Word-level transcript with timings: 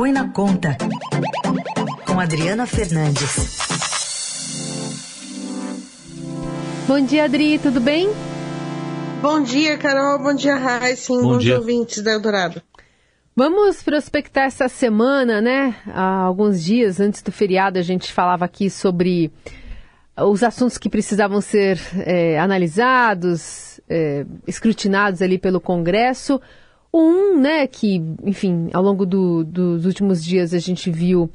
Põe 0.00 0.12
na 0.12 0.30
Conta, 0.30 0.78
com 2.06 2.18
Adriana 2.18 2.64
Fernandes. 2.64 3.58
Bom 6.88 7.04
dia, 7.04 7.24
Adri, 7.24 7.58
tudo 7.58 7.82
bem? 7.82 8.08
Bom 9.20 9.42
dia, 9.42 9.76
Carol. 9.76 10.18
Bom 10.18 10.32
dia, 10.32 10.56
Raíssa. 10.56 11.12
Bom 11.12 11.20
Bons 11.20 11.42
dia. 11.42 11.58
ouvintes 11.58 12.02
da 12.02 12.12
Eldorado. 12.12 12.62
Vamos 13.36 13.82
prospectar 13.82 14.44
essa 14.44 14.68
semana, 14.68 15.42
né? 15.42 15.76
Há 15.88 16.22
alguns 16.22 16.64
dias 16.64 16.98
antes 16.98 17.20
do 17.20 17.30
feriado, 17.30 17.78
a 17.78 17.82
gente 17.82 18.10
falava 18.10 18.46
aqui 18.46 18.70
sobre 18.70 19.30
os 20.16 20.42
assuntos 20.42 20.78
que 20.78 20.88
precisavam 20.88 21.42
ser 21.42 21.78
é, 22.06 22.38
analisados, 22.38 23.82
é, 23.86 24.24
escrutinados 24.46 25.20
ali 25.20 25.36
pelo 25.36 25.60
Congresso. 25.60 26.40
Um, 26.92 27.38
né, 27.38 27.66
que, 27.66 28.02
enfim, 28.24 28.68
ao 28.72 28.82
longo 28.82 29.06
do, 29.06 29.44
dos 29.44 29.86
últimos 29.86 30.24
dias 30.24 30.52
a 30.52 30.58
gente 30.58 30.90
viu 30.90 31.30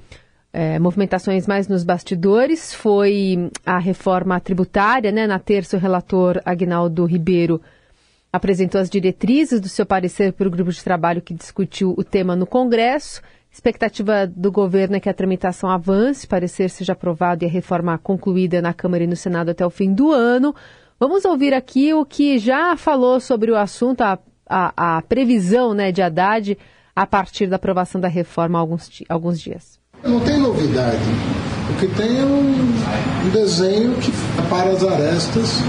é, 0.52 0.80
movimentações 0.80 1.46
mais 1.48 1.68
nos 1.68 1.84
bastidores, 1.84 2.74
foi 2.74 3.50
a 3.66 3.78
reforma 3.78 4.40
tributária, 4.40 5.12
né? 5.12 5.28
Na 5.28 5.38
terça, 5.38 5.76
o 5.76 5.80
relator 5.80 6.42
Agnaldo 6.46 7.06
Ribeiro 7.06 7.62
apresentou 8.32 8.80
as 8.80 8.90
diretrizes 8.90 9.60
do 9.60 9.68
seu 9.68 9.86
parecer 9.86 10.32
para 10.32 10.48
o 10.48 10.52
grupo 10.52 10.72
de 10.72 10.84
trabalho 10.84 11.22
que 11.22 11.34
discutiu 11.34 11.94
o 11.98 12.04
tema 12.04 12.36
no 12.36 12.46
Congresso. 12.46 13.22
Expectativa 13.52 14.26
do 14.28 14.52
governo 14.52 14.96
é 14.96 15.00
que 15.00 15.10
a 15.10 15.14
tramitação 15.14 15.70
avance, 15.70 16.28
parecer 16.28 16.70
seja 16.70 16.94
aprovado 16.94 17.44
e 17.44 17.48
a 17.48 17.52
reforma 17.52 17.98
concluída 17.98 18.62
na 18.62 18.74
Câmara 18.74 19.04
e 19.06 19.08
no 19.08 19.16
Senado 19.16 19.52
até 19.52 19.66
o 19.66 19.70
fim 19.70 19.94
do 19.94 20.12
ano. 20.12 20.54
Vamos 20.98 21.26
ouvir 21.26 21.54
aqui 21.54 21.94
o 21.94 22.06
que 22.06 22.38
já 22.38 22.78
falou 22.78 23.20
sobre 23.20 23.52
o 23.52 23.58
assunto, 23.58 24.02
a 24.02 24.20
a, 24.48 24.98
a 24.98 25.02
previsão 25.02 25.74
né, 25.74 25.92
de 25.92 26.02
Haddad 26.02 26.58
a 26.96 27.06
partir 27.06 27.48
da 27.48 27.58
aprovação 27.58 28.00
da 28.00 28.08
reforma 28.08 28.58
há 28.58 28.62
alguns, 28.62 29.04
alguns 29.10 29.40
dias. 29.40 29.80
Não 30.04 30.20
tem 30.20 30.40
novidade. 30.40 31.04
O 31.70 31.80
que 31.80 31.88
tem 31.96 32.20
é 32.20 32.24
um, 32.24 33.26
um 33.26 33.30
desenho 33.32 33.96
que 33.96 34.12
para 34.50 34.70
as 34.70 34.84
arestas 34.84 35.60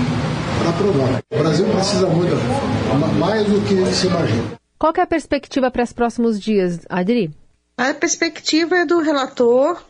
para 0.58 0.70
aprovar. 0.70 1.22
O 1.32 1.38
Brasil 1.38 1.66
precisa 1.66 2.06
muito 2.06 2.30
da 2.30 2.40
reforma, 2.40 3.06
mais 3.18 3.46
do 3.46 3.60
que 3.62 3.94
se 3.94 4.06
imagina. 4.06 4.58
Qual 4.78 4.92
é 4.96 5.00
a 5.00 5.06
perspectiva 5.06 5.70
para 5.70 5.82
os 5.82 5.92
próximos 5.92 6.38
dias, 6.38 6.80
Adri? 6.88 7.30
A 7.78 7.94
perspectiva 7.94 8.76
é 8.76 8.86
do 8.86 9.00
relator, 9.00 9.82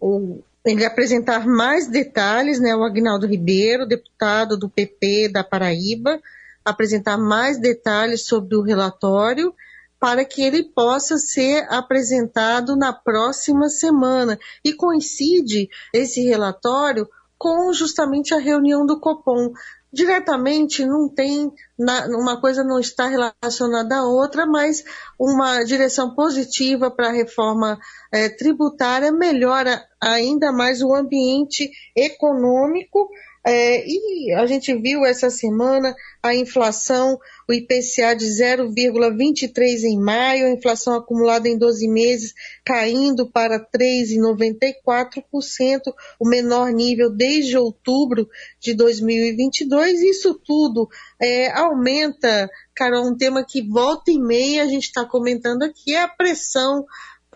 o, 0.00 0.42
ele 0.64 0.84
apresentar 0.84 1.46
mais 1.46 1.88
detalhes, 1.88 2.60
né, 2.60 2.74
o 2.74 2.84
Agnaldo 2.84 3.26
Ribeiro, 3.26 3.86
deputado 3.86 4.56
do 4.56 4.68
PP 4.68 5.30
da 5.32 5.44
Paraíba, 5.44 6.20
apresentar 6.64 7.16
mais 7.18 7.60
detalhes 7.60 8.26
sobre 8.26 8.56
o 8.56 8.62
relatório 8.62 9.54
para 10.02 10.24
que 10.24 10.42
ele 10.42 10.64
possa 10.64 11.16
ser 11.16 11.64
apresentado 11.70 12.74
na 12.74 12.92
próxima 12.92 13.68
semana. 13.68 14.36
E 14.64 14.72
coincide 14.72 15.68
esse 15.94 16.24
relatório 16.24 17.08
com 17.38 17.72
justamente 17.72 18.34
a 18.34 18.38
reunião 18.38 18.84
do 18.84 18.98
Copom. 18.98 19.52
Diretamente 19.92 20.84
não 20.84 21.08
tem, 21.08 21.52
uma 21.78 22.40
coisa 22.40 22.64
não 22.64 22.80
está 22.80 23.06
relacionada 23.06 23.98
à 23.98 24.04
outra, 24.04 24.46
mas 24.46 24.82
uma 25.18 25.62
direção 25.62 26.14
positiva 26.14 26.90
para 26.90 27.08
a 27.08 27.12
reforma 27.12 27.78
é, 28.10 28.28
tributária 28.28 29.12
melhora 29.12 29.84
ainda 30.00 30.50
mais 30.50 30.82
o 30.82 30.94
ambiente 30.94 31.70
econômico 31.94 33.08
é, 33.44 33.84
e 33.84 34.32
a 34.34 34.46
gente 34.46 34.72
viu 34.74 35.04
essa 35.04 35.28
semana 35.28 35.92
a 36.22 36.32
inflação, 36.32 37.18
o 37.48 37.52
IPCA 37.52 38.14
de 38.14 38.26
0,23 38.26 39.82
em 39.82 39.98
maio, 39.98 40.46
a 40.46 40.50
inflação 40.50 40.94
acumulada 40.94 41.48
em 41.48 41.58
12 41.58 41.88
meses 41.88 42.32
caindo 42.64 43.28
para 43.28 43.58
3,94%, 43.58 45.92
o 46.20 46.28
menor 46.28 46.70
nível 46.70 47.10
desde 47.10 47.58
outubro 47.58 48.28
de 48.60 48.74
2022. 48.74 50.02
Isso 50.02 50.34
tudo 50.34 50.88
é, 51.20 51.50
aumenta, 51.50 52.48
Carol, 52.74 53.08
um 53.08 53.16
tema 53.16 53.44
que 53.44 53.60
volta 53.60 54.12
e 54.12 54.20
meia 54.20 54.62
a 54.62 54.68
gente 54.68 54.84
está 54.84 55.04
comentando 55.04 55.64
aqui, 55.64 55.94
é 55.94 56.02
a 56.02 56.08
pressão 56.08 56.86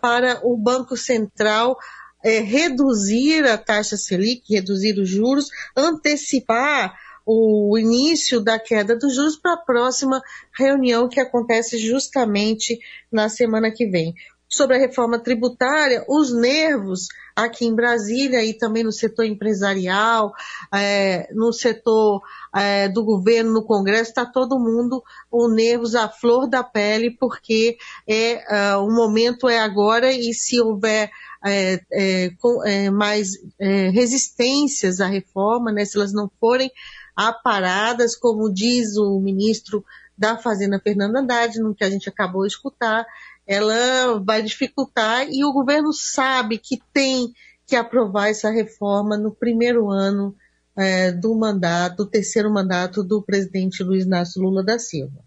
para 0.01 0.41
o 0.47 0.57
Banco 0.57 0.97
Central 0.97 1.77
é, 2.27 2.41
reduzir 2.41 3.47
a 3.47 3.57
taxa 3.57 3.97
Selic, 3.97 4.53
reduzir 4.53 4.99
os 4.99 5.09
juros, 5.09 5.47
antecipar 5.77 6.93
o 7.25 7.79
início 7.79 8.41
da 8.41 8.59
queda 8.59 8.97
dos 8.97 9.15
juros 9.15 9.37
para 9.37 9.55
a 9.55 9.65
próxima 9.65 10.21
reunião 10.59 11.09
que 11.09 11.21
acontece 11.21 11.79
justamente 11.79 12.81
na 13.13 13.29
semana 13.29 13.71
que 13.71 13.87
vem. 13.87 14.13
Sobre 14.49 14.77
a 14.77 14.81
reforma 14.81 15.21
tributária, 15.21 16.05
os 16.09 16.33
nervos 16.33 17.09
aqui 17.35 17.67
em 17.67 17.75
Brasília 17.75 18.45
e 18.45 18.55
também 18.55 18.83
no 18.83 18.93
setor 18.93 19.25
empresarial, 19.25 20.33
é, 20.75 21.29
no 21.33 21.53
setor 21.53 22.23
é, 22.55 22.89
do 22.89 23.05
governo, 23.05 23.53
no 23.53 23.65
Congresso, 23.65 24.11
está 24.11 24.25
todo 24.25 24.59
mundo 24.59 25.03
com 25.31 25.49
nervos 25.49 25.95
à 25.95 26.09
flor 26.09 26.49
da 26.49 26.65
pele, 26.65 27.11
porque 27.21 27.77
é, 28.09 28.77
uh, 28.77 28.85
o 28.85 28.91
momento 28.93 29.49
é 29.49 29.59
agora 29.59 30.13
e 30.13 30.33
se 30.33 30.61
houver 30.61 31.11
é, 31.47 31.81
é, 31.93 32.31
com, 32.39 32.65
é, 32.65 32.91
mais 32.91 33.33
é, 33.59 33.89
resistências 33.91 35.01
à 35.01 35.07
reforma, 35.07 35.73
né, 35.73 35.85
se 35.85 35.97
elas 35.97 36.13
não 36.13 36.31
forem 36.41 36.71
aparadas, 37.15 38.17
como 38.17 38.53
diz 38.53 38.97
o 38.97 39.19
ministro 39.21 39.85
da 40.17 40.37
Fazenda, 40.37 40.81
Fernando 40.83 41.17
Haddad, 41.17 41.59
no 41.61 41.75
que 41.75 41.85
a 41.85 41.91
gente 41.91 42.09
acabou 42.09 42.43
de 42.43 42.53
escutar, 42.53 43.07
ela 43.47 44.19
vai 44.25 44.43
dificultar 44.43 45.27
e 45.31 45.45
o 45.45 45.53
governo 45.53 45.93
sabe 45.93 46.59
que 46.59 46.81
tem 46.93 47.33
que 47.67 47.77
aprovar 47.77 48.29
essa 48.29 48.51
reforma 48.51 49.17
no 49.17 49.31
primeiro 49.31 49.91
ano 49.91 50.35
é, 50.77 51.11
do 51.11 51.35
mandato, 51.35 52.05
do 52.05 52.07
terceiro 52.07 52.53
mandato 52.53 53.03
do 53.03 53.23
presidente 53.23 53.83
Luiz 53.83 54.05
Inácio 54.05 54.43
Lula 54.43 54.63
da 54.63 54.79
Silva. 54.79 55.25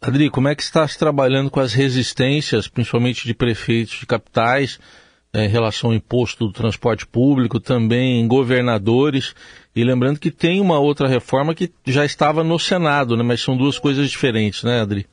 Adri, 0.00 0.30
como 0.30 0.48
é 0.48 0.54
que 0.54 0.62
está 0.62 0.86
se 0.86 0.98
trabalhando 0.98 1.50
com 1.50 1.58
as 1.58 1.72
resistências, 1.72 2.68
principalmente 2.68 3.26
de 3.26 3.34
prefeitos 3.34 3.98
de 3.98 4.06
capitais, 4.06 4.78
é, 5.36 5.44
em 5.44 5.48
relação 5.48 5.90
ao 5.90 5.96
imposto 5.96 6.46
do 6.46 6.52
transporte 6.52 7.06
público, 7.06 7.60
também 7.60 8.26
governadores. 8.26 9.34
E 9.74 9.84
lembrando 9.84 10.18
que 10.18 10.30
tem 10.30 10.62
uma 10.62 10.78
outra 10.78 11.06
reforma 11.06 11.54
que 11.54 11.70
já 11.84 12.06
estava 12.06 12.42
no 12.42 12.58
Senado, 12.58 13.14
né? 13.18 13.22
mas 13.22 13.42
são 13.42 13.54
duas 13.54 13.78
coisas 13.78 14.08
diferentes, 14.10 14.62
né, 14.62 14.80
Adri? 14.80 15.06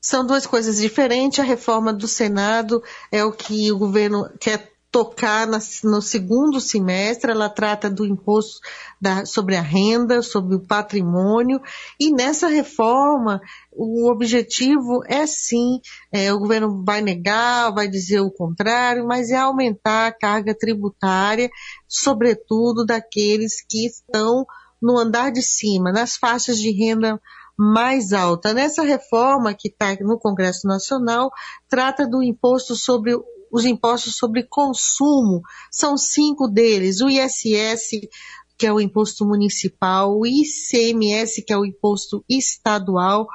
São 0.00 0.26
duas 0.26 0.46
coisas 0.46 0.78
diferentes. 0.78 1.38
A 1.38 1.42
reforma 1.42 1.92
do 1.92 2.08
Senado 2.08 2.82
é 3.12 3.22
o 3.22 3.30
que 3.30 3.70
o 3.70 3.76
governo 3.76 4.26
quer 4.40 4.72
tocar 4.90 5.46
no 5.84 6.00
segundo 6.00 6.60
semestre, 6.60 7.30
ela 7.30 7.50
trata 7.50 7.90
do 7.90 8.06
imposto 8.06 8.58
da, 9.00 9.26
sobre 9.26 9.54
a 9.54 9.60
renda, 9.60 10.22
sobre 10.22 10.56
o 10.56 10.60
patrimônio, 10.60 11.60
e 12.00 12.10
nessa 12.10 12.48
reforma 12.48 13.40
o 13.70 14.10
objetivo 14.10 15.02
é 15.06 15.26
sim, 15.26 15.80
é, 16.10 16.32
o 16.32 16.38
governo 16.38 16.82
vai 16.84 17.02
negar, 17.02 17.72
vai 17.72 17.86
dizer 17.86 18.20
o 18.20 18.30
contrário, 18.30 19.06
mas 19.06 19.30
é 19.30 19.36
aumentar 19.36 20.06
a 20.06 20.12
carga 20.12 20.54
tributária, 20.54 21.50
sobretudo 21.86 22.84
daqueles 22.84 23.62
que 23.68 23.86
estão 23.86 24.46
no 24.80 24.96
andar 24.96 25.30
de 25.30 25.42
cima, 25.42 25.92
nas 25.92 26.16
faixas 26.16 26.58
de 26.58 26.70
renda 26.70 27.20
mais 27.58 28.12
alta. 28.12 28.54
Nessa 28.54 28.82
reforma 28.82 29.52
que 29.52 29.68
está 29.68 29.96
no 30.00 30.18
Congresso 30.18 30.66
Nacional, 30.66 31.30
trata 31.68 32.06
do 32.06 32.22
imposto 32.22 32.76
sobre 32.76 33.16
os 33.52 33.64
impostos 33.64 34.16
sobre 34.16 34.42
consumo. 34.42 35.42
São 35.70 35.96
cinco 35.96 36.48
deles: 36.48 37.00
o 37.00 37.08
ISS, 37.08 38.08
que 38.56 38.66
é 38.66 38.72
o 38.72 38.80
imposto 38.80 39.24
municipal, 39.24 40.18
o 40.18 40.26
ICMS, 40.26 41.42
que 41.42 41.52
é 41.52 41.56
o 41.56 41.64
imposto 41.64 42.24
estadual, 42.28 43.26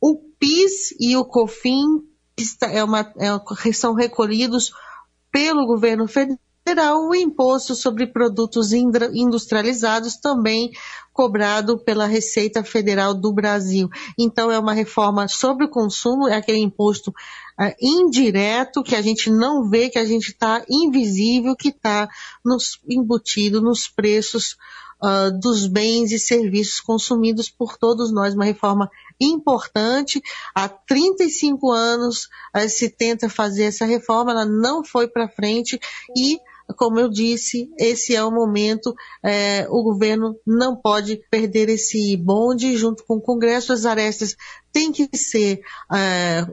o 0.00 0.16
PIS 0.38 0.94
e 0.98 1.16
o 1.16 1.24
COFIN, 1.24 2.02
que 2.36 2.44
é 2.64 2.82
uma, 2.82 3.00
é, 3.18 3.72
são 3.72 3.94
recolhidos 3.94 4.72
pelo 5.30 5.66
governo 5.66 6.06
federal 6.06 6.38
Federal, 6.72 7.06
o 7.06 7.14
imposto 7.14 7.74
sobre 7.74 8.06
produtos 8.06 8.72
industrializados 8.72 10.16
também 10.16 10.72
cobrado 11.12 11.78
pela 11.78 12.06
Receita 12.06 12.64
Federal 12.64 13.12
do 13.12 13.30
Brasil. 13.30 13.90
Então 14.18 14.50
é 14.50 14.58
uma 14.58 14.72
reforma 14.72 15.28
sobre 15.28 15.66
o 15.66 15.68
consumo, 15.68 16.28
é 16.28 16.34
aquele 16.34 16.60
imposto 16.60 17.12
é, 17.60 17.76
indireto 17.78 18.82
que 18.82 18.96
a 18.96 19.02
gente 19.02 19.28
não 19.28 19.68
vê, 19.68 19.90
que 19.90 19.98
a 19.98 20.06
gente 20.06 20.28
está 20.28 20.64
invisível, 20.66 21.54
que 21.54 21.68
está 21.68 22.08
embutido 22.88 23.60
nos 23.60 23.86
preços 23.86 24.56
uh, 25.02 25.38
dos 25.38 25.66
bens 25.66 26.10
e 26.10 26.18
serviços 26.18 26.80
consumidos 26.80 27.50
por 27.50 27.76
todos 27.76 28.10
nós. 28.10 28.32
Uma 28.32 28.46
reforma 28.46 28.90
importante. 29.20 30.22
Há 30.54 30.70
35 30.70 31.70
anos 31.70 32.30
uh, 32.56 32.66
se 32.66 32.88
tenta 32.88 33.28
fazer 33.28 33.64
essa 33.64 33.84
reforma, 33.84 34.30
ela 34.30 34.46
não 34.46 34.82
foi 34.82 35.06
para 35.06 35.28
frente 35.28 35.78
e 36.16 36.40
como 36.72 36.98
eu 36.98 37.08
disse, 37.08 37.70
esse 37.78 38.14
é 38.14 38.24
o 38.24 38.30
momento, 38.30 38.94
é, 39.24 39.66
o 39.70 39.82
governo 39.82 40.34
não 40.46 40.76
pode 40.76 41.20
perder 41.30 41.68
esse 41.68 42.16
bonde 42.16 42.76
junto 42.76 43.04
com 43.04 43.16
o 43.16 43.20
Congresso, 43.20 43.72
as 43.72 43.84
arestas 43.84 44.36
têm 44.72 44.92
que 44.92 45.08
ser 45.16 45.60
é, 45.92 46.46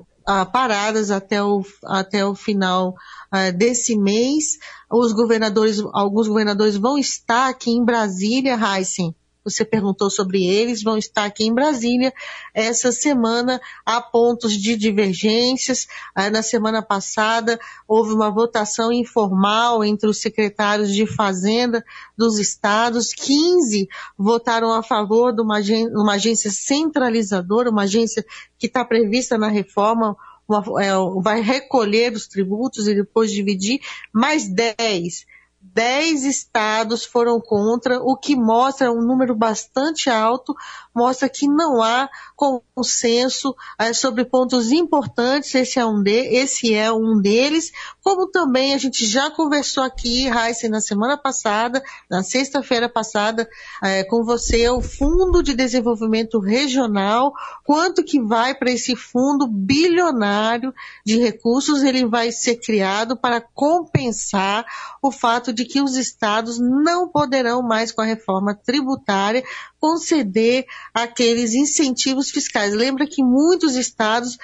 paradas 0.51 1.09
até 1.09 1.43
o, 1.43 1.63
até 1.83 2.25
o 2.25 2.35
final 2.35 2.95
ah, 3.31 3.51
desse 3.51 3.97
mês. 3.97 4.57
Os 4.91 5.11
governadores, 5.11 5.81
alguns 5.93 6.27
governadores 6.27 6.75
vão 6.75 6.97
estar 6.97 7.49
aqui 7.49 7.71
em 7.71 7.83
Brasília, 7.83 8.57
Heisen, 8.57 9.15
você 9.49 9.65
perguntou 9.65 10.09
sobre 10.09 10.45
eles, 10.45 10.83
vão 10.83 10.97
estar 10.97 11.25
aqui 11.25 11.45
em 11.45 11.53
Brasília 11.53 12.13
essa 12.53 12.91
semana. 12.91 13.59
Há 13.85 14.01
pontos 14.01 14.53
de 14.53 14.75
divergências. 14.75 15.87
Ah, 16.13 16.29
na 16.29 16.41
semana 16.41 16.81
passada 16.81 17.59
houve 17.87 18.13
uma 18.13 18.29
votação 18.29 18.91
informal 18.91 19.83
entre 19.83 20.09
os 20.09 20.21
secretários 20.21 20.93
de 20.93 21.05
Fazenda 21.05 21.83
dos 22.17 22.37
estados. 22.39 23.13
15 23.13 23.87
votaram 24.17 24.71
a 24.73 24.83
favor 24.83 25.33
de 25.33 25.41
uma 25.41 26.13
agência, 26.13 26.51
centralizadora, 26.51 27.69
uma 27.69 27.83
agência 27.83 28.25
que 28.57 28.67
está 28.67 28.85
prevista 28.85 29.37
na 29.37 29.47
reforma 29.47 30.15
uma, 30.47 30.63
é, 30.83 30.89
vai 31.21 31.41
recolher 31.41 32.13
os 32.13 32.27
tributos 32.27 32.87
e 32.87 32.95
depois 32.95 33.31
dividir, 33.31 33.79
mais 34.11 34.49
10 34.49 35.25
dez 35.61 36.23
estados 36.23 37.05
foram 37.05 37.39
contra, 37.39 38.01
o 38.01 38.15
que 38.15 38.35
mostra 38.35 38.91
um 38.91 39.01
número 39.01 39.35
bastante 39.35 40.09
alto, 40.09 40.55
mostra 40.95 41.29
que 41.29 41.47
não 41.47 41.81
há 41.81 42.09
consenso 42.35 43.55
é, 43.77 43.93
sobre 43.93 44.25
pontos 44.25 44.71
importantes, 44.71 45.53
esse 45.53 45.79
é, 45.79 45.85
um 45.85 46.01
de, 46.01 46.11
esse 46.11 46.73
é 46.73 46.91
um 46.91 47.21
deles, 47.21 47.71
como 48.01 48.27
também 48.27 48.73
a 48.73 48.77
gente 48.77 49.05
já 49.05 49.29
conversou 49.29 49.83
aqui, 49.83 50.27
Raíssa, 50.27 50.67
na 50.69 50.81
semana 50.81 51.17
passada, 51.17 51.83
na 52.09 52.23
sexta-feira 52.23 52.89
passada, 52.89 53.47
é, 53.83 54.03
com 54.03 54.23
você, 54.23 54.69
o 54.69 54.81
Fundo 54.81 55.43
de 55.43 55.53
Desenvolvimento 55.53 56.39
Regional, 56.39 57.33
quanto 57.63 58.03
que 58.03 58.21
vai 58.21 58.55
para 58.55 58.71
esse 58.71 58.95
fundo 58.95 59.47
bilionário 59.47 60.73
de 61.05 61.17
recursos, 61.17 61.83
ele 61.83 62.05
vai 62.05 62.31
ser 62.31 62.55
criado 62.57 63.15
para 63.15 63.41
compensar 63.41 64.65
o 65.01 65.11
fato 65.11 65.48
de 65.53 65.65
que 65.65 65.81
os 65.81 65.95
estados 65.95 66.59
não 66.59 67.07
poderão 67.07 67.61
mais, 67.61 67.91
com 67.91 68.01
a 68.01 68.05
reforma 68.05 68.55
tributária, 68.55 69.43
conceder 69.79 70.65
aqueles 70.93 71.53
incentivos 71.53 72.29
fiscais. 72.29 72.73
Lembra 72.73 73.07
que 73.07 73.23
muitos 73.23 73.75
estados 73.75 74.37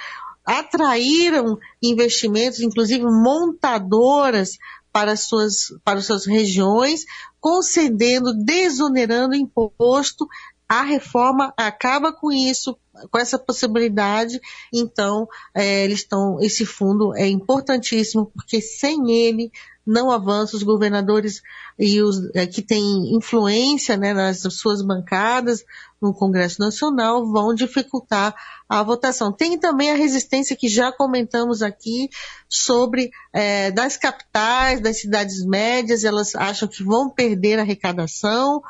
atraíram 0.46 1.58
investimentos, 1.82 2.60
inclusive 2.60 3.04
montadoras 3.04 4.58
para 4.94 5.18
suas, 5.18 5.74
para 5.84 6.02
suas 6.02 6.26
regiões, 6.26 7.04
concedendo, 7.42 8.34
desonerando 8.34 9.36
imposto. 9.36 10.28
A 10.70 10.84
reforma 10.84 11.54
acaba 11.58 12.14
com 12.14 12.32
isso, 12.32 12.78
com 13.12 13.20
essa 13.20 13.38
possibilidade. 13.38 14.40
Então, 14.74 15.28
é, 15.54 15.84
eles 15.84 16.00
estão, 16.00 16.40
esse 16.40 16.66
fundo 16.66 17.16
é 17.16 17.28
importantíssimo 17.28 18.32
porque 18.34 18.62
sem 18.62 19.12
ele 19.12 19.52
não 19.86 20.12
avança, 20.12 20.56
os 20.56 20.64
governadores 20.64 21.42
e 21.78 22.02
os 22.02 22.30
é, 22.34 22.48
que 22.48 22.62
têm 22.62 23.16
influência 23.16 23.98
né, 23.98 24.14
nas 24.14 24.42
suas 24.54 24.82
bancadas 24.82 25.64
no 26.02 26.14
Congresso 26.14 26.60
Nacional 26.60 27.26
vão 27.26 27.54
dificultar 27.54 28.36
a 28.68 28.82
votação. 28.82 29.32
Tem 29.32 29.58
também 29.60 29.92
a 29.92 29.96
resistência 29.96 30.56
que 30.56 30.68
já 30.68 30.92
comentamos 30.92 31.62
aqui 31.62 32.10
sobre 32.48 33.12
é, 33.34 33.72
das 33.72 33.98
capitais, 33.98 34.80
das 34.80 35.02
cidades 35.02 35.46
médias, 35.46 36.04
elas 36.04 36.36
acham 36.36 36.68
que 36.68 36.84
vão 36.84 37.10
perder 37.10 37.60
a 37.60 37.62
arrecadação 37.62 38.62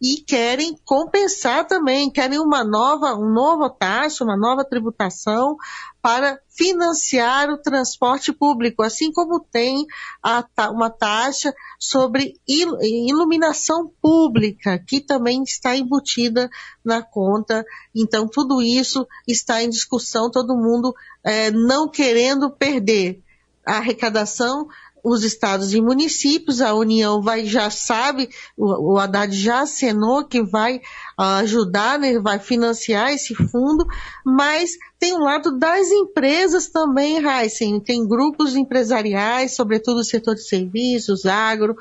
e 0.00 0.16
querem 0.16 0.76
compensar 0.84 1.66
também, 1.66 2.10
querem 2.10 2.38
uma 2.38 2.64
nova, 2.64 3.14
um 3.14 3.32
novo 3.32 3.68
taxa, 3.70 4.24
uma 4.24 4.36
nova 4.36 4.64
tributação 4.64 5.56
para 6.02 6.38
financiar 6.50 7.48
o 7.48 7.56
transporte 7.56 8.32
público, 8.32 8.82
assim 8.82 9.10
como 9.10 9.40
tem 9.40 9.86
a, 10.22 10.44
uma 10.70 10.90
taxa 10.90 11.54
sobre 11.78 12.34
iluminação 12.62 13.90
pública, 14.00 14.78
que 14.78 15.00
também 15.00 15.42
está 15.42 15.76
embutida 15.76 16.48
na 16.84 17.02
conta. 17.02 17.64
Então, 17.94 18.28
tudo 18.28 18.62
isso 18.62 19.06
está 19.26 19.62
em 19.62 19.70
discussão, 19.70 20.30
todo 20.30 20.56
mundo 20.56 20.94
é, 21.22 21.50
não 21.50 21.88
querendo 21.88 22.50
perder 22.50 23.22
a 23.66 23.78
arrecadação 23.78 24.68
os 25.04 25.22
estados 25.22 25.74
e 25.74 25.82
municípios, 25.82 26.62
a 26.62 26.72
União 26.72 27.20
vai 27.20 27.44
já 27.44 27.68
sabe, 27.68 28.30
o, 28.56 28.94
o 28.94 28.98
Haddad 28.98 29.36
já 29.36 29.60
acenou 29.60 30.24
que 30.24 30.42
vai 30.42 30.76
uh, 30.76 31.40
ajudar, 31.42 31.98
né, 31.98 32.18
vai 32.18 32.38
financiar 32.38 33.12
esse 33.12 33.34
fundo, 33.34 33.84
mas 34.24 34.70
tem 34.98 35.12
o 35.12 35.18
lado 35.18 35.58
das 35.58 35.90
empresas 35.90 36.68
também, 36.70 37.18
Heisen, 37.18 37.78
tem 37.78 38.08
grupos 38.08 38.56
empresariais, 38.56 39.54
sobretudo 39.54 39.98
o 39.98 40.04
setor 40.04 40.34
de 40.34 40.48
serviços, 40.48 41.26
agro, 41.26 41.76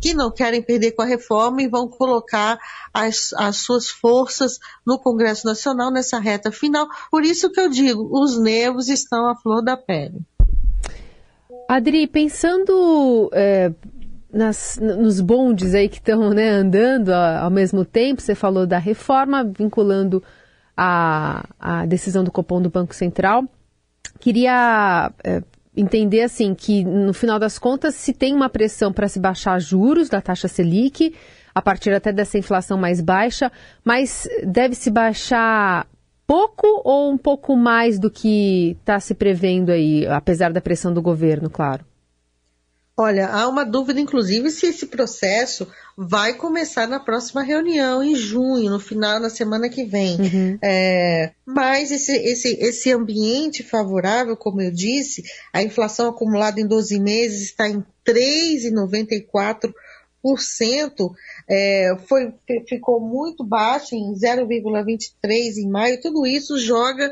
que 0.00 0.14
não 0.14 0.30
querem 0.30 0.62
perder 0.62 0.92
com 0.92 1.02
a 1.02 1.06
reforma 1.06 1.60
e 1.60 1.68
vão 1.68 1.88
colocar 1.88 2.56
as, 2.94 3.32
as 3.32 3.56
suas 3.56 3.88
forças 3.88 4.60
no 4.86 4.96
Congresso 4.96 5.44
Nacional 5.44 5.90
nessa 5.90 6.20
reta 6.20 6.52
final. 6.52 6.86
Por 7.10 7.24
isso 7.24 7.50
que 7.50 7.60
eu 7.60 7.68
digo, 7.68 8.08
os 8.12 8.38
nervos 8.38 8.88
estão 8.88 9.28
à 9.28 9.34
flor 9.34 9.60
da 9.60 9.76
pele. 9.76 10.24
Adri, 11.68 12.06
pensando 12.06 13.28
é, 13.34 13.70
nas, 14.32 14.78
nos 14.80 15.20
bondes 15.20 15.74
aí 15.74 15.86
que 15.86 15.98
estão 15.98 16.30
né, 16.30 16.48
andando 16.48 17.10
ao 17.10 17.50
mesmo 17.50 17.84
tempo, 17.84 18.22
você 18.22 18.34
falou 18.34 18.66
da 18.66 18.78
reforma 18.78 19.44
vinculando 19.44 20.22
a, 20.74 21.44
a 21.60 21.84
decisão 21.84 22.24
do 22.24 22.32
Copom 22.32 22.62
do 22.62 22.70
Banco 22.70 22.94
Central. 22.94 23.44
Queria 24.18 25.12
é, 25.22 25.42
entender 25.76 26.22
assim 26.22 26.54
que 26.54 26.84
no 26.84 27.12
final 27.12 27.38
das 27.38 27.58
contas 27.58 27.94
se 27.94 28.14
tem 28.14 28.34
uma 28.34 28.48
pressão 28.48 28.90
para 28.90 29.06
se 29.06 29.20
baixar 29.20 29.60
juros 29.60 30.08
da 30.08 30.22
taxa 30.22 30.48
Selic 30.48 31.14
a 31.54 31.60
partir 31.60 31.92
até 31.92 32.12
dessa 32.12 32.38
inflação 32.38 32.78
mais 32.78 33.02
baixa, 33.02 33.52
mas 33.84 34.26
deve 34.42 34.74
se 34.74 34.90
baixar 34.90 35.86
pouco 36.28 36.66
ou 36.84 37.10
um 37.10 37.16
pouco 37.16 37.56
mais 37.56 37.98
do 37.98 38.10
que 38.10 38.76
está 38.80 39.00
se 39.00 39.14
prevendo 39.14 39.72
aí, 39.72 40.06
apesar 40.06 40.52
da 40.52 40.60
pressão 40.60 40.92
do 40.92 41.00
governo, 41.00 41.48
claro? 41.48 41.86
Olha, 43.00 43.28
há 43.28 43.48
uma 43.48 43.64
dúvida, 43.64 44.00
inclusive, 44.00 44.50
se 44.50 44.66
esse 44.66 44.86
processo 44.86 45.68
vai 45.96 46.34
começar 46.34 46.86
na 46.86 46.98
próxima 47.00 47.42
reunião, 47.44 48.02
em 48.02 48.14
junho, 48.14 48.70
no 48.70 48.80
final 48.80 49.20
da 49.20 49.30
semana 49.30 49.68
que 49.68 49.84
vem. 49.84 50.20
Uhum. 50.20 50.58
É, 50.60 51.30
mas 51.46 51.92
esse, 51.92 52.12
esse, 52.12 52.58
esse 52.60 52.92
ambiente 52.92 53.62
favorável, 53.62 54.36
como 54.36 54.60
eu 54.60 54.72
disse, 54.72 55.22
a 55.52 55.62
inflação 55.62 56.08
acumulada 56.10 56.60
em 56.60 56.66
12 56.66 56.98
meses 56.98 57.42
está 57.42 57.68
em 57.68 57.84
3,94%. 58.04 59.72
É, 61.48 61.96
foi, 62.06 62.34
ficou 62.68 63.00
muito 63.00 63.44
baixo, 63.44 63.94
em 63.94 64.12
0,23 64.12 65.56
em 65.56 65.68
maio, 65.68 66.00
tudo 66.00 66.26
isso 66.26 66.58
joga 66.58 67.10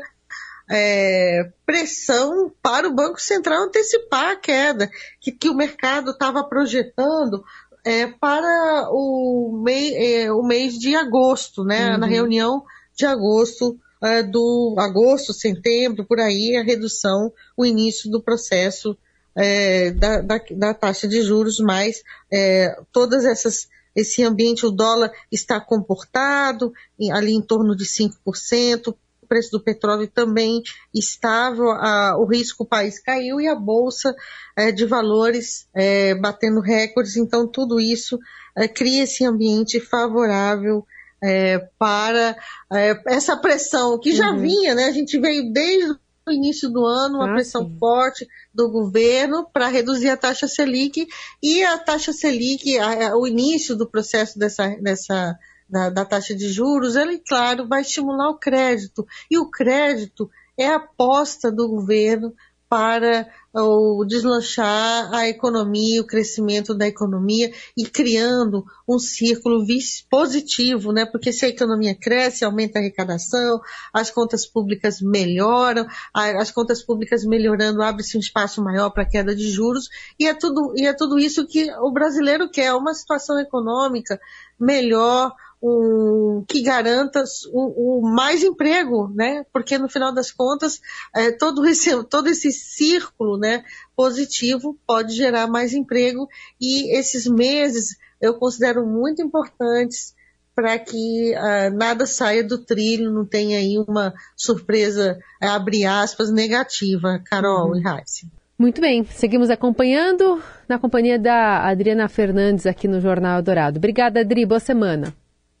é, 0.69 1.49
pressão 1.65 2.51
para 2.61 2.87
o 2.87 2.93
Banco 2.93 3.21
Central 3.21 3.63
antecipar 3.63 4.31
a 4.31 4.35
queda 4.35 4.89
que, 5.21 5.31
que 5.31 5.49
o 5.49 5.55
mercado 5.55 6.11
estava 6.11 6.43
projetando 6.43 7.43
é, 7.85 8.05
para 8.05 8.89
o, 8.91 9.61
mei, 9.63 9.95
é, 9.95 10.31
o 10.31 10.43
mês 10.43 10.77
de 10.77 10.93
agosto, 10.93 11.63
né? 11.63 11.91
Uhum. 11.91 11.97
Na 11.99 12.07
reunião 12.07 12.63
de 12.93 13.05
agosto, 13.05 13.79
é, 14.03 14.21
do 14.23 14.75
agosto, 14.77 15.33
setembro, 15.33 16.05
por 16.05 16.19
aí, 16.19 16.57
a 16.57 16.63
redução, 16.63 17.31
o 17.55 17.65
início 17.65 18.11
do 18.11 18.21
processo 18.21 18.97
é, 19.37 19.91
da, 19.91 20.21
da, 20.21 20.41
da, 20.51 20.73
taxa 20.73 21.07
de 21.07 21.21
juros, 21.21 21.59
mas 21.59 22.01
é, 22.33 22.75
todas 22.91 23.23
essas 23.23 23.67
esse 23.95 24.23
ambiente, 24.23 24.63
o 24.63 24.69
dólar 24.69 25.11
está 25.31 25.59
comportado, 25.59 26.71
ali 27.11 27.33
em 27.33 27.41
torno 27.41 27.75
de 27.75 27.83
5%, 27.83 28.89
o 28.89 29.27
preço 29.27 29.49
do 29.51 29.59
petróleo 29.59 30.07
também 30.07 30.61
estável, 30.93 31.71
a, 31.71 32.15
o 32.15 32.25
risco 32.25 32.63
o 32.63 32.67
país 32.67 32.99
caiu 32.99 33.41
e 33.41 33.47
a 33.47 33.55
bolsa 33.55 34.15
é, 34.55 34.71
de 34.71 34.85
valores 34.85 35.67
é, 35.73 36.13
batendo 36.13 36.61
recordes, 36.61 37.17
então 37.17 37.47
tudo 37.47 37.79
isso 37.79 38.19
é, 38.55 38.67
cria 38.67 39.03
esse 39.03 39.25
ambiente 39.25 39.79
favorável 39.79 40.85
é, 41.21 41.57
para 41.79 42.37
é, 42.71 43.01
essa 43.07 43.35
pressão 43.35 43.99
que 43.99 44.13
já 44.13 44.29
uhum. 44.29 44.41
vinha, 44.41 44.75
né? 44.75 44.85
A 44.85 44.91
gente 44.91 45.19
veio 45.19 45.51
desde 45.51 45.95
no 46.27 46.33
início 46.33 46.69
do 46.69 46.85
ano 46.85 47.19
uma 47.19 47.31
ah, 47.31 47.33
pressão 47.33 47.65
sim. 47.65 47.77
forte 47.79 48.27
do 48.53 48.69
governo 48.69 49.47
para 49.51 49.67
reduzir 49.67 50.09
a 50.09 50.17
taxa 50.17 50.47
Selic 50.47 51.07
e 51.41 51.63
a 51.63 51.77
taxa 51.77 52.11
Selic, 52.11 52.77
a, 52.77 53.09
a, 53.09 53.17
o 53.17 53.25
início 53.25 53.75
do 53.75 53.87
processo 53.87 54.37
dessa, 54.37 54.67
dessa 54.81 55.39
da, 55.69 55.89
da, 55.89 56.05
taxa 56.05 56.35
de 56.35 56.49
juros, 56.49 56.95
ele, 56.95 57.19
claro, 57.19 57.67
vai 57.67 57.81
estimular 57.81 58.29
o 58.29 58.37
crédito. 58.37 59.07
E 59.31 59.37
o 59.37 59.49
crédito 59.49 60.29
é 60.57 60.67
a 60.67 60.75
aposta 60.75 61.51
do 61.51 61.67
governo 61.67 62.33
para 62.69 63.27
o 63.53 64.05
deslanchar 64.05 65.13
a 65.13 65.27
economia, 65.27 66.01
o 66.01 66.05
crescimento 66.05 66.75
da 66.75 66.85
economia 66.85 67.51
e 67.75 67.85
criando 67.85 68.63
um 68.87 68.99
círculo 68.99 69.65
positivo, 70.09 70.91
né? 70.91 71.05
Porque 71.05 71.31
se 71.31 71.45
a 71.45 71.49
economia 71.49 71.95
cresce, 71.95 72.45
aumenta 72.45 72.77
a 72.77 72.81
arrecadação, 72.81 73.59
as 73.93 74.11
contas 74.11 74.45
públicas 74.45 75.01
melhoram, 75.01 75.87
as 76.13 76.51
contas 76.51 76.83
públicas 76.83 77.23
melhorando, 77.23 77.81
abre-se 77.81 78.17
um 78.17 78.19
espaço 78.19 78.61
maior 78.61 78.89
para 78.89 79.07
queda 79.07 79.35
de 79.35 79.49
juros, 79.49 79.89
e 80.19 80.27
é 80.27 80.33
tudo, 80.33 80.73
e 80.75 80.85
é 80.85 80.93
tudo 80.93 81.17
isso 81.17 81.47
que 81.47 81.71
o 81.79 81.91
brasileiro 81.91 82.49
quer, 82.49 82.73
uma 82.73 82.93
situação 82.93 83.39
econômica 83.39 84.19
melhor, 84.59 85.33
um, 85.61 86.43
que 86.47 86.61
garanta 86.61 87.23
o, 87.51 87.99
o, 87.99 88.01
mais 88.01 88.43
emprego, 88.43 89.11
né? 89.13 89.45
Porque 89.51 89.77
no 89.77 89.89
final 89.89 90.13
das 90.13 90.31
contas, 90.31 90.79
é, 91.15 91.31
todo, 91.31 91.65
esse, 91.65 92.03
todo 92.03 92.27
esse 92.27 92.51
círculo 92.51 93.37
né, 93.37 93.63
positivo 93.95 94.77
pode 94.85 95.15
gerar 95.15 95.47
mais 95.47 95.73
emprego 95.73 96.27
e 96.61 96.95
esses 96.95 97.27
meses 97.27 97.97
eu 98.21 98.35
considero 98.35 98.85
muito 98.85 99.21
importantes 99.21 100.15
para 100.55 100.77
que 100.79 101.35
uh, 101.35 101.77
nada 101.77 102.07
saia 102.07 102.43
do 102.43 102.57
trilho, 102.57 103.11
não 103.11 103.23
tenha 103.23 103.59
aí 103.59 103.77
uma 103.77 104.11
surpresa, 104.35 105.19
abre 105.39 105.85
aspas, 105.85 106.31
negativa, 106.31 107.21
Carol 107.23 107.69
uhum. 107.69 107.77
e 107.77 107.83
Raíssa. 107.83 108.25
Muito 108.57 108.81
bem, 108.81 109.05
seguimos 109.05 109.51
acompanhando 109.51 110.41
na 110.67 110.79
companhia 110.79 111.19
da 111.19 111.59
Adriana 111.67 112.09
Fernandes 112.09 112.65
aqui 112.65 112.87
no 112.87 112.99
Jornal 112.99 113.39
Dourado. 113.43 113.77
Obrigada, 113.77 114.21
Adri, 114.21 114.47
boa 114.47 114.59
semana. 114.59 115.13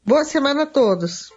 Boa 0.07 0.23
semana 0.23 0.63
a 0.63 0.65
todos. 0.65 1.36